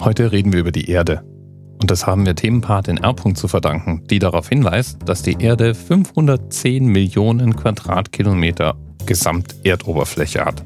Heute 0.00 0.32
reden 0.32 0.52
wir 0.52 0.60
über 0.60 0.72
die 0.72 0.90
Erde. 0.90 1.22
Und 1.80 1.90
das 1.90 2.06
haben 2.06 2.24
wir 2.24 2.36
Themenpart 2.36 2.88
in 2.88 2.98
R. 2.98 3.16
zu 3.34 3.48
verdanken, 3.48 4.04
die 4.08 4.18
darauf 4.18 4.48
hinweist, 4.48 4.98
dass 5.04 5.22
die 5.22 5.36
Erde 5.40 5.74
510 5.74 6.86
Millionen 6.86 7.56
Quadratkilometer 7.56 8.76
Gesamterdoberfläche 9.04 10.44
hat. 10.44 10.62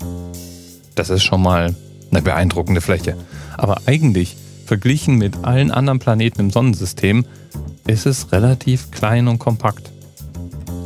Das 0.95 1.11
ist 1.11 1.25
schon 1.25 1.43
mal 1.43 1.75
eine 2.11 2.23
beeindruckende 2.23 2.81
Fläche. 2.81 3.17
Aber 3.57 3.81
eigentlich, 3.87 4.37
verglichen 4.67 5.17
mit 5.17 5.45
allen 5.45 5.71
anderen 5.71 5.99
Planeten 5.99 6.41
im 6.41 6.51
Sonnensystem, 6.51 7.25
ist 7.87 8.07
es 8.07 8.33
relativ 8.33 8.91
klein 8.91 9.29
und 9.29 9.39
kompakt. 9.39 9.91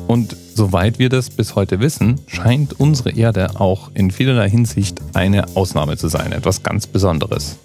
Und 0.06 0.36
soweit 0.54 0.98
wir 0.98 1.08
das 1.08 1.30
bis 1.30 1.54
heute 1.54 1.80
wissen, 1.80 2.20
scheint 2.26 2.78
unsere 2.78 3.10
Erde 3.10 3.60
auch 3.60 3.90
in 3.94 4.10
vielerlei 4.10 4.50
Hinsicht 4.50 5.00
eine 5.14 5.56
Ausnahme 5.56 5.96
zu 5.96 6.08
sein, 6.08 6.32
etwas 6.32 6.62
ganz 6.62 6.86
Besonderes. 6.86 7.58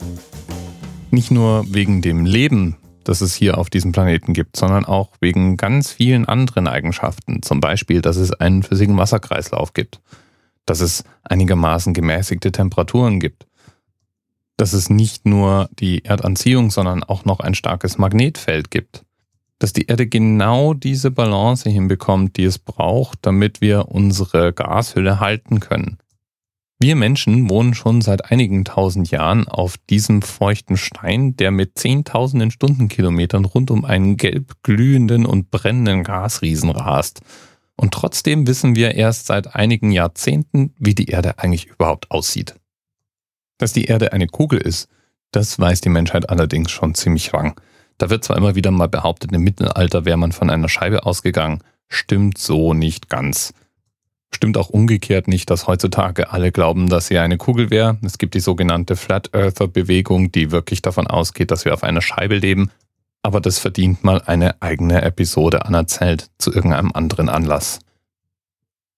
Nicht 1.15 1.31
nur 1.31 1.63
wegen 1.73 2.01
dem 2.01 2.25
Leben, 2.25 2.75
das 3.05 3.21
es 3.21 3.33
hier 3.33 3.57
auf 3.57 3.69
diesem 3.69 3.93
Planeten 3.93 4.33
gibt, 4.33 4.57
sondern 4.57 4.83
auch 4.83 5.11
wegen 5.21 5.55
ganz 5.55 5.89
vielen 5.93 6.25
anderen 6.25 6.67
Eigenschaften. 6.67 7.41
Zum 7.41 7.61
Beispiel, 7.61 8.01
dass 8.01 8.17
es 8.17 8.33
einen 8.33 8.63
flüssigen 8.63 8.97
Wasserkreislauf 8.97 9.71
gibt, 9.71 10.01
dass 10.65 10.81
es 10.81 11.05
einigermaßen 11.23 11.93
gemäßigte 11.93 12.51
Temperaturen 12.51 13.21
gibt, 13.21 13.47
dass 14.57 14.73
es 14.73 14.89
nicht 14.89 15.25
nur 15.25 15.69
die 15.79 16.03
Erdanziehung, 16.03 16.69
sondern 16.69 17.01
auch 17.01 17.23
noch 17.23 17.39
ein 17.39 17.55
starkes 17.55 17.97
Magnetfeld 17.97 18.69
gibt, 18.69 19.05
dass 19.57 19.71
die 19.71 19.85
Erde 19.85 20.07
genau 20.07 20.73
diese 20.73 21.11
Balance 21.11 21.69
hinbekommt, 21.69 22.35
die 22.35 22.43
es 22.43 22.59
braucht, 22.59 23.19
damit 23.21 23.61
wir 23.61 23.87
unsere 23.87 24.51
Gashülle 24.51 25.21
halten 25.21 25.61
können. 25.61 25.97
Wir 26.77 26.97
Menschen 26.97 27.49
wohnen 27.49 27.73
schon 27.73 28.01
seit 28.01 28.31
einigen 28.31 28.65
tausend 28.65 29.09
Jahren 29.09 29.47
auf 29.47 29.77
diesem 29.89 30.21
feuchten 30.21 30.75
Stein, 30.75 31.37
der 31.37 31.51
mit 31.51 31.77
zehntausenden 31.79 32.51
Stundenkilometern 32.51 33.45
rund 33.45 33.71
um 33.71 33.85
einen 33.85 34.17
gelb 34.17 34.61
glühenden 34.61 35.25
und 35.25 35.51
brennenden 35.51 36.03
Gasriesen 36.03 36.69
rast. 36.69 37.21
Und 37.77 37.93
trotzdem 37.93 38.45
wissen 38.45 38.75
wir 38.75 38.95
erst 38.95 39.27
seit 39.27 39.55
einigen 39.55 39.91
Jahrzehnten, 39.91 40.73
wie 40.77 40.95
die 40.95 41.07
Erde 41.07 41.39
eigentlich 41.39 41.67
überhaupt 41.67 42.11
aussieht. 42.11 42.55
Dass 43.57 43.71
die 43.71 43.85
Erde 43.85 44.11
eine 44.11 44.27
Kugel 44.27 44.59
ist, 44.59 44.89
das 45.31 45.57
weiß 45.57 45.79
die 45.81 45.89
Menschheit 45.89 46.29
allerdings 46.29 46.71
schon 46.71 46.93
ziemlich 46.93 47.31
lang. 47.31 47.59
Da 47.97 48.09
wird 48.09 48.25
zwar 48.25 48.37
immer 48.37 48.55
wieder 48.55 48.71
mal 48.71 48.89
behauptet, 48.89 49.31
im 49.31 49.43
Mittelalter 49.43 50.03
wäre 50.03 50.17
man 50.17 50.33
von 50.33 50.49
einer 50.49 50.67
Scheibe 50.69 51.05
ausgegangen, 51.05 51.63
stimmt 51.87 52.37
so 52.37 52.73
nicht 52.73 53.09
ganz. 53.09 53.53
Stimmt 54.35 54.57
auch 54.57 54.69
umgekehrt 54.69 55.29
nicht, 55.29 55.49
dass 55.49 55.65
heutzutage 55.65 56.33
alle 56.33 56.51
glauben, 56.51 56.89
dass 56.89 57.07
sie 57.07 57.17
eine 57.19 57.37
Kugel 57.37 57.69
wäre. 57.69 57.97
Es 58.03 58.17
gibt 58.17 58.33
die 58.33 58.41
sogenannte 58.41 58.97
Flat 58.97 59.33
Earther 59.33 59.69
Bewegung, 59.69 60.29
die 60.29 60.51
wirklich 60.51 60.81
davon 60.81 61.07
ausgeht, 61.07 61.51
dass 61.51 61.63
wir 61.63 61.73
auf 61.73 61.83
einer 61.83 62.01
Scheibe 62.01 62.35
leben. 62.35 62.69
Aber 63.23 63.39
das 63.39 63.59
verdient 63.59 64.03
mal 64.03 64.21
eine 64.25 64.61
eigene 64.61 65.01
Episode 65.03 65.65
anerzählt 65.65 66.31
zu 66.37 66.51
irgendeinem 66.51 66.91
anderen 66.91 67.29
Anlass. 67.29 67.79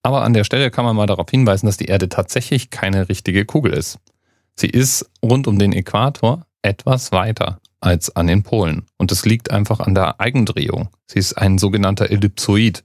Aber 0.02 0.24
an 0.24 0.34
der 0.34 0.44
Stelle 0.44 0.72
kann 0.72 0.86
man 0.86 0.96
mal 0.96 1.06
darauf 1.06 1.30
hinweisen, 1.30 1.68
dass 1.68 1.78
die 1.78 1.86
Erde 1.86 2.10
tatsächlich 2.10 2.72
keine 2.72 3.08
richtige 3.08 3.46
Kugel 3.46 3.74
ist. 3.74 4.00
Sie 4.56 4.70
ist 4.70 5.08
rund 5.24 5.46
um 5.46 5.60
den 5.60 5.72
Äquator 5.72 6.48
etwas 6.64 7.12
weiter 7.12 7.60
als 7.80 8.16
an 8.16 8.26
den 8.26 8.42
Polen. 8.42 8.88
Und 8.98 9.12
das 9.12 9.24
liegt 9.24 9.52
einfach 9.52 9.82
an 9.82 9.94
der 9.94 10.20
Eigendrehung. 10.20 10.90
Sie 11.06 11.20
ist 11.20 11.34
ein 11.34 11.60
sogenannter 11.60 12.10
Ellipsoid 12.10 12.84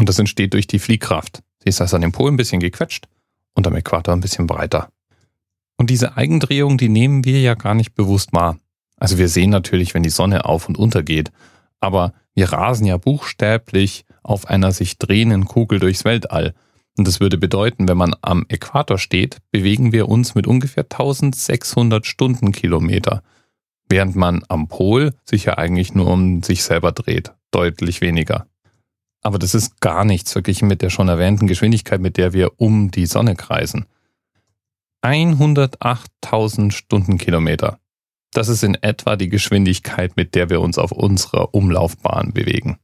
und 0.00 0.08
das 0.08 0.18
entsteht 0.18 0.54
durch 0.54 0.66
die 0.66 0.78
Fliehkraft. 0.78 1.42
Sie 1.58 1.68
ist 1.68 1.82
also 1.82 1.96
an 1.96 2.00
dem 2.00 2.10
Pol 2.10 2.30
ein 2.30 2.38
bisschen 2.38 2.58
gequetscht 2.58 3.06
und 3.52 3.66
am 3.66 3.76
Äquator 3.76 4.14
ein 4.14 4.22
bisschen 4.22 4.46
breiter. 4.46 4.88
Und 5.76 5.90
diese 5.90 6.16
Eigendrehung, 6.16 6.78
die 6.78 6.88
nehmen 6.88 7.26
wir 7.26 7.38
ja 7.42 7.52
gar 7.52 7.74
nicht 7.74 7.94
bewusst 7.94 8.32
wahr. 8.32 8.58
Also 8.96 9.18
wir 9.18 9.28
sehen 9.28 9.50
natürlich, 9.50 9.92
wenn 9.92 10.02
die 10.02 10.08
Sonne 10.08 10.46
auf 10.46 10.70
und 10.70 10.78
unter 10.78 11.02
geht, 11.02 11.30
aber 11.80 12.14
wir 12.34 12.50
rasen 12.50 12.86
ja 12.86 12.96
buchstäblich 12.96 14.06
auf 14.22 14.46
einer 14.46 14.72
sich 14.72 14.96
drehenden 14.96 15.44
Kugel 15.44 15.78
durchs 15.80 16.06
Weltall. 16.06 16.54
Und 16.96 17.06
das 17.06 17.20
würde 17.20 17.36
bedeuten, 17.36 17.86
wenn 17.86 17.98
man 17.98 18.14
am 18.22 18.46
Äquator 18.48 18.96
steht, 18.96 19.36
bewegen 19.50 19.92
wir 19.92 20.08
uns 20.08 20.34
mit 20.34 20.46
ungefähr 20.46 20.84
1600 20.84 22.06
Stundenkilometer, 22.06 23.22
während 23.86 24.16
man 24.16 24.44
am 24.48 24.68
Pol 24.68 25.12
sich 25.26 25.44
ja 25.44 25.58
eigentlich 25.58 25.92
nur 25.92 26.06
um 26.06 26.42
sich 26.42 26.62
selber 26.62 26.90
dreht, 26.90 27.32
deutlich 27.50 28.00
weniger. 28.00 28.46
Aber 29.22 29.38
das 29.38 29.54
ist 29.54 29.80
gar 29.80 30.04
nichts 30.04 30.32
verglichen 30.32 30.68
mit 30.68 30.82
der 30.82 30.90
schon 30.90 31.08
erwähnten 31.08 31.46
Geschwindigkeit, 31.46 32.00
mit 32.00 32.16
der 32.16 32.32
wir 32.32 32.60
um 32.60 32.90
die 32.90 33.06
Sonne 33.06 33.36
kreisen. 33.36 33.86
108.000 35.02 36.72
Stundenkilometer. 36.72 37.78
Das 38.32 38.48
ist 38.48 38.62
in 38.62 38.74
etwa 38.76 39.16
die 39.16 39.28
Geschwindigkeit, 39.28 40.16
mit 40.16 40.34
der 40.34 40.50
wir 40.50 40.60
uns 40.60 40.78
auf 40.78 40.92
unserer 40.92 41.54
Umlaufbahn 41.54 42.32
bewegen. 42.32 42.78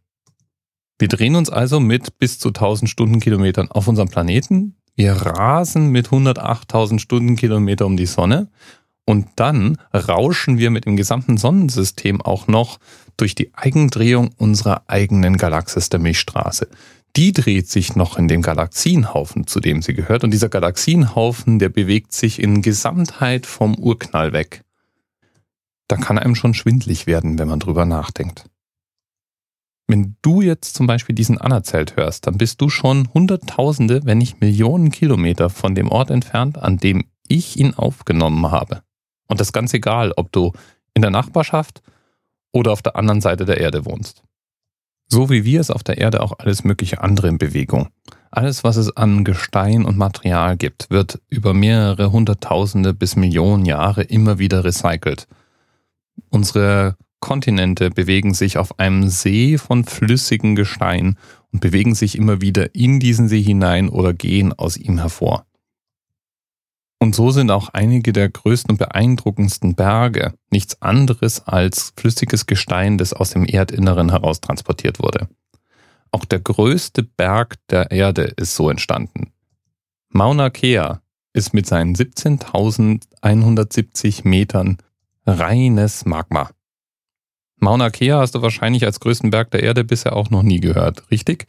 Wir 0.99 1.09
drehen 1.09 1.37
uns 1.37 1.51
also 1.51 1.79
mit 1.79 2.19
bis 2.19 2.39
zu 2.39 2.49
1000 2.49 2.91
Stundenkilometern 2.91 3.71
auf 3.71 3.87
unserem 3.87 4.09
Planeten. 4.09 4.77
Wir 4.95 5.13
rasen 5.13 5.91
mit 5.91 6.09
108.000 6.09 6.99
Stundenkilometer 6.99 7.85
um 7.85 7.97
die 7.97 8.07
Sonne 8.07 8.51
und 9.07 9.29
dann 9.37 9.79
rauschen 9.95 10.59
wir 10.59 10.71
mit 10.71 10.85
dem 10.85 10.97
gesamten 10.97 11.39
Sonnensystem 11.39 12.21
auch 12.21 12.49
noch 12.49 12.79
durch 13.17 13.35
die 13.35 13.55
Eigendrehung 13.55 14.31
unserer 14.37 14.83
eigenen 14.89 15.37
Galaxis 15.37 15.89
der 15.89 16.01
Milchstraße. 16.01 16.69
Die 17.15 17.33
dreht 17.33 17.71
sich 17.71 17.97
noch 17.97 18.19
in 18.19 18.29
dem 18.29 18.43
Galaxienhaufen, 18.43 19.47
zu 19.47 19.61
dem 19.61 19.81
sie 19.81 19.95
gehört. 19.95 20.23
Und 20.23 20.33
dieser 20.33 20.51
Galaxienhaufen, 20.51 21.59
der 21.59 21.71
bewegt 21.71 22.13
sich 22.13 22.43
in 22.43 22.61
Gesamtheit 22.61 23.47
vom 23.47 23.75
Urknall 23.77 24.35
weg. 24.35 24.65
Da 25.89 25.97
kann 25.97 26.19
einem 26.19 26.35
schon 26.35 26.53
schwindlig 26.53 27.07
werden, 27.07 27.39
wenn 27.39 27.49
man 27.49 27.61
drüber 27.61 27.87
nachdenkt. 27.87 28.45
Wenn 29.87 30.17
du 30.21 30.43
jetzt 30.43 30.75
zum 30.75 30.89
Beispiel 30.89 31.15
diesen 31.15 31.39
Anerzählt 31.39 31.97
hörst, 31.97 32.27
dann 32.27 32.39
bist 32.39 32.61
du 32.61 32.69
schon 32.69 33.09
Hunderttausende, 33.15 34.01
wenn 34.05 34.19
nicht 34.19 34.41
Millionen 34.41 34.91
Kilometer 34.91 35.49
von 35.49 35.77
dem 35.77 35.89
Ort 35.89 36.11
entfernt, 36.11 36.59
an 36.59 36.77
dem 36.77 37.05
ich 37.29 37.57
ihn 37.57 37.75
aufgenommen 37.75 38.51
habe. 38.51 38.83
Und 39.29 39.41
das 39.41 39.53
ganz 39.53 39.75
egal, 39.75 40.13
ob 40.17 40.33
du 40.33 40.53
in 40.95 41.03
der 41.03 41.11
Nachbarschaft 41.11 41.83
oder 42.53 42.73
auf 42.73 42.83
der 42.83 42.97
anderen 42.97 43.21
Seite 43.21 43.45
der 43.45 43.59
Erde 43.61 43.85
wohnst. 43.85 44.23
So 45.09 45.31
wie 45.31 45.45
wir 45.45 45.61
es 45.61 45.71
auf 45.71 45.85
der 45.85 45.99
Erde 45.99 46.23
auch 46.23 46.33
alles 46.39 46.65
mögliche 46.65 47.01
andere 47.01 47.29
in 47.29 47.39
Bewegung. 47.39 47.89
Alles, 48.31 48.65
was 48.65 48.77
es 48.77 48.97
an 48.97 49.25
Gestein 49.25 49.85
und 49.85 49.97
Material 49.97 50.57
gibt, 50.57 50.91
wird 50.91 51.21
über 51.29 51.55
mehrere 51.55 52.11
Hunderttausende 52.11 52.93
bis 52.93 53.15
Millionen 53.15 53.65
Jahre 53.65 54.03
immer 54.03 54.39
wieder 54.39 54.65
recycelt. 54.65 55.29
Unsere 56.31 56.97
Kontinente 57.21 57.91
bewegen 57.91 58.35
sich 58.35 58.59
auf 58.59 58.79
einem 58.79 59.09
See 59.09 59.59
von 59.59 59.85
flüssigem 59.85 60.55
Gestein 60.55 61.17
und 61.53 61.61
bewegen 61.61 61.95
sich 61.95 62.17
immer 62.19 62.41
wieder 62.41 62.75
in 62.75 63.01
diesen 63.01 63.29
See 63.29 63.43
hinein 63.43 63.89
oder 63.89 64.13
gehen 64.13 64.53
aus 64.53 64.77
ihm 64.77 64.99
hervor. 64.99 65.46
Und 67.07 67.15
so 67.15 67.31
sind 67.31 67.51
auch 67.53 67.69
einige 67.69 68.13
der 68.13 68.29
größten 68.29 68.73
und 68.73 68.79
beeindruckendsten 68.79 69.77
Berge 69.77 70.35
nichts 70.51 70.83
anderes 70.83 71.47
als 71.47 71.93
flüssiges 71.97 72.47
Gestein, 72.47 72.99
das 72.99 73.13
aus 73.13 73.31
dem 73.31 73.45
Erdinneren 73.45 74.11
heraus 74.11 74.41
transportiert 74.41 74.99
wurde. 74.99 75.29
Auch 76.11 76.25
der 76.25 76.41
größte 76.41 77.05
Berg 77.05 77.55
der 77.71 77.93
Erde 77.93 78.35
ist 78.37 78.57
so 78.57 78.71
entstanden. 78.71 79.31
Mauna 80.09 80.51
Kea 80.51 81.01
ist 81.33 81.55
mit 81.55 81.67
seinen 81.67 81.95
17.170 81.95 84.27
Metern 84.27 84.79
reines 85.27 86.07
Magma. 86.07 86.51
Mauna 87.59 87.91
Kea 87.91 88.19
hast 88.19 88.35
du 88.35 88.43
wahrscheinlich 88.43 88.85
als 88.85 89.01
größten 89.01 89.31
Berg 89.31 89.51
der 89.51 89.63
Erde 89.63 89.85
bisher 89.85 90.15
auch 90.15 90.31
noch 90.31 90.43
nie 90.43 90.61
gehört, 90.61 91.11
richtig? 91.11 91.47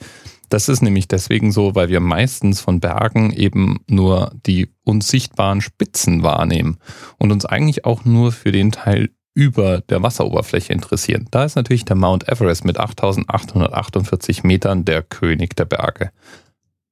Das 0.50 0.69
ist 0.69 0.81
nämlich 0.81 1.07
deswegen 1.07 1.51
so, 1.51 1.75
weil 1.75 1.90
wir 1.90 2.00
meistens 2.00 2.62
von 2.62 2.79
Bergen 2.79 3.34
eben 3.34 3.79
nur 3.88 4.31
die 4.45 4.69
uns 4.84 5.09
sichtbaren 5.09 5.59
Spitzen 5.59 6.23
wahrnehmen 6.23 6.78
und 7.18 7.31
uns 7.31 7.45
eigentlich 7.45 7.84
auch 7.84 8.06
nur 8.06 8.31
für 8.31 8.54
den 8.54 8.71
Teil 8.71 9.09
über 9.33 9.81
der 9.81 10.01
Wasseroberfläche 10.01 10.74
interessieren. 10.74 11.27
Da 11.30 11.44
ist 11.44 11.56
natürlich 11.56 11.86
der 11.86 11.95
Mount 11.95 12.27
Everest 12.27 12.65
mit 12.65 12.80
8848 12.80 14.44
Metern 14.44 14.86
der 14.86 15.03
König 15.03 15.56
der 15.56 15.65
Berge. 15.65 16.12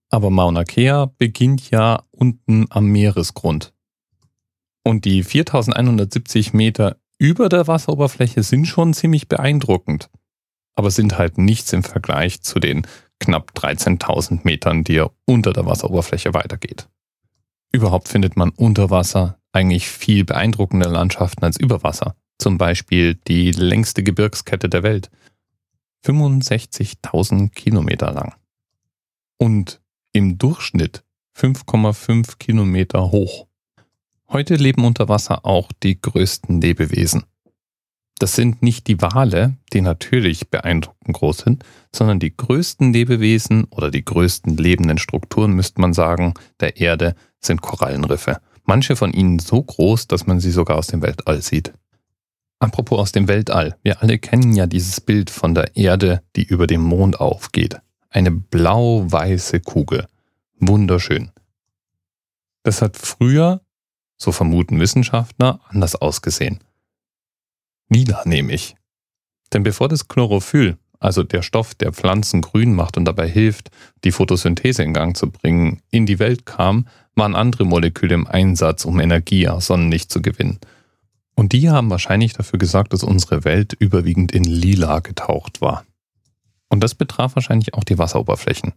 Aber 0.09 0.29
Mauna 0.29 0.63
Kea 0.63 1.07
beginnt 1.17 1.71
ja 1.71 2.03
unten 2.11 2.67
am 2.69 2.85
Meeresgrund. 2.85 3.73
Und 4.83 5.05
die 5.05 5.23
4170 5.23 6.53
Meter 6.53 6.97
über 7.17 7.49
der 7.49 7.67
Wasseroberfläche 7.67 8.43
sind 8.43 8.65
schon 8.65 8.93
ziemlich 8.93 9.27
beeindruckend, 9.27 10.09
aber 10.75 10.91
sind 10.91 11.17
halt 11.17 11.37
nichts 11.37 11.71
im 11.73 11.83
Vergleich 11.83 12.41
zu 12.41 12.59
den 12.59 12.85
knapp 13.19 13.51
13.000 13.55 14.41
Metern, 14.43 14.83
die 14.83 14.97
er 14.97 15.11
unter 15.25 15.53
der 15.53 15.65
Wasseroberfläche 15.65 16.33
weitergeht. 16.33 16.89
Überhaupt 17.71 18.07
findet 18.07 18.35
man 18.35 18.49
unter 18.49 18.89
Wasser 18.89 19.39
eigentlich 19.51 19.87
viel 19.87 20.25
beeindruckende 20.25 20.89
Landschaften 20.89 21.43
als 21.43 21.57
über 21.57 21.83
Wasser. 21.83 22.15
Zum 22.37 22.57
Beispiel 22.57 23.15
die 23.15 23.51
längste 23.51 24.03
Gebirgskette 24.03 24.67
der 24.67 24.83
Welt. 24.83 25.09
65.000 26.05 27.51
Kilometer 27.51 28.11
lang. 28.11 28.35
Und 29.37 29.81
im 30.13 30.37
Durchschnitt 30.37 31.03
5,5 31.37 32.37
Kilometer 32.37 33.11
hoch. 33.11 33.47
Heute 34.29 34.55
leben 34.55 34.85
unter 34.85 35.07
Wasser 35.07 35.45
auch 35.45 35.71
die 35.83 35.99
größten 36.01 36.59
Lebewesen. 36.59 37.23
Das 38.17 38.35
sind 38.35 38.61
nicht 38.63 38.87
die 38.87 39.01
Wale, 39.01 39.57
die 39.73 39.81
natürlich 39.81 40.49
beeindruckend 40.49 41.15
groß 41.15 41.39
sind, 41.39 41.63
sondern 41.93 42.19
die 42.19 42.35
größten 42.35 42.93
Lebewesen 42.93 43.65
oder 43.65 43.91
die 43.91 44.05
größten 44.05 44.55
lebenden 44.55 44.97
Strukturen, 44.97 45.51
müsste 45.51 45.81
man 45.81 45.93
sagen, 45.93 46.33
der 46.59 46.77
Erde 46.77 47.15
sind 47.39 47.61
Korallenriffe. 47.61 48.39
Manche 48.63 48.95
von 48.95 49.13
ihnen 49.13 49.39
so 49.39 49.61
groß, 49.61 50.07
dass 50.07 50.25
man 50.25 50.39
sie 50.39 50.51
sogar 50.51 50.77
aus 50.77 50.87
dem 50.87 51.01
Weltall 51.01 51.41
sieht. 51.41 51.73
Apropos 52.59 52.99
aus 52.99 53.11
dem 53.11 53.27
Weltall. 53.27 53.75
Wir 53.83 54.01
alle 54.01 54.17
kennen 54.17 54.55
ja 54.55 54.65
dieses 54.65 55.01
Bild 55.01 55.29
von 55.29 55.53
der 55.53 55.75
Erde, 55.75 56.23
die 56.35 56.45
über 56.45 56.67
dem 56.67 56.81
Mond 56.81 57.19
aufgeht. 57.19 57.79
Eine 58.09 58.31
blau-weiße 58.31 59.59
Kugel. 59.59 60.07
Wunderschön. 60.59 61.31
Das 62.63 62.81
hat 62.81 62.95
früher, 62.97 63.61
so 64.17 64.31
vermuten 64.31 64.79
Wissenschaftler, 64.79 65.59
anders 65.67 65.95
ausgesehen. 65.95 66.59
Lila 67.89 68.23
nehme 68.25 68.53
ich. 68.53 68.75
Denn 69.53 69.63
bevor 69.63 69.87
das 69.87 70.07
Chlorophyll, 70.07 70.77
also 70.99 71.23
der 71.23 71.41
Stoff, 71.41 71.75
der 71.75 71.93
Pflanzen 71.93 72.41
grün 72.41 72.73
macht 72.73 72.97
und 72.97 73.05
dabei 73.05 73.29
hilft, 73.29 73.69
die 74.03 74.11
Photosynthese 74.11 74.83
in 74.83 74.93
Gang 74.93 75.15
zu 75.15 75.29
bringen, 75.29 75.81
in 75.91 76.05
die 76.05 76.19
Welt 76.19 76.45
kam, 76.45 76.87
waren 77.15 77.35
andere 77.35 77.65
Moleküle 77.65 78.15
im 78.15 78.27
Einsatz, 78.27 78.85
um 78.85 78.99
Energie 78.99 79.47
aus 79.47 79.67
Sonnenlicht 79.67 80.11
zu 80.11 80.21
gewinnen. 80.21 80.59
Und 81.35 81.51
die 81.51 81.69
haben 81.69 81.89
wahrscheinlich 81.89 82.33
dafür 82.33 82.59
gesorgt, 82.59 82.93
dass 82.93 83.03
unsere 83.03 83.43
Welt 83.43 83.73
überwiegend 83.73 84.31
in 84.31 84.43
lila 84.43 84.99
getaucht 84.99 85.61
war. 85.61 85.85
Und 86.69 86.81
das 86.81 86.95
betraf 86.95 87.35
wahrscheinlich 87.35 87.73
auch 87.73 87.83
die 87.83 87.97
Wasseroberflächen. 87.97 88.73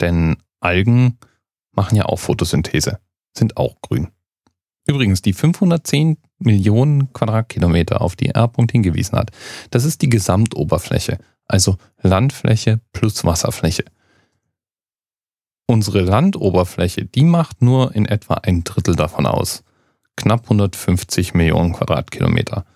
Denn 0.00 0.36
Algen 0.60 1.18
machen 1.72 1.96
ja 1.96 2.04
auch 2.06 2.18
Photosynthese, 2.18 3.00
sind 3.36 3.56
auch 3.56 3.80
grün. 3.80 4.08
Übrigens, 4.86 5.22
die 5.22 5.32
510 5.32 6.18
Millionen 6.38 7.12
Quadratkilometer, 7.12 8.00
auf 8.00 8.16
die 8.16 8.30
R. 8.30 8.50
hingewiesen 8.70 9.16
hat, 9.16 9.30
das 9.70 9.84
ist 9.84 10.02
die 10.02 10.08
Gesamtoberfläche, 10.08 11.18
also 11.46 11.76
Landfläche 12.02 12.80
plus 12.92 13.24
Wasserfläche. 13.24 13.84
Unsere 15.66 16.00
Landoberfläche, 16.00 17.04
die 17.04 17.24
macht 17.24 17.62
nur 17.62 17.94
in 17.94 18.06
etwa 18.06 18.34
ein 18.34 18.64
Drittel 18.64 18.96
davon 18.96 19.26
aus. 19.26 19.62
Knapp 20.16 20.42
150 20.42 21.32
Millionen 21.34 21.72
Quadratkilometer. 21.72 22.66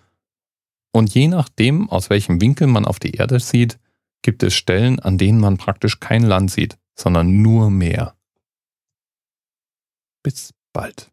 Und 0.93 1.13
je 1.13 1.29
nachdem, 1.29 1.91
aus 1.91 2.09
welchem 2.09 2.41
Winkel 2.41 2.69
man 2.69 2.87
auf 2.87 2.99
die 2.99 3.13
Erde 3.13 3.39
sieht, 3.41 3.79
gibt 4.23 4.43
es 4.43 4.55
Stellen, 4.55 4.99
an 4.99 5.19
denen 5.19 5.41
man 5.41 5.59
praktisch 5.59 6.01
kein 6.01 6.23
Land 6.23 6.51
sieht, 6.51 6.79
sondern 6.95 7.43
nur 7.43 7.71
Meer. 7.71 8.15
Bis 10.23 10.55
bald. 10.73 11.13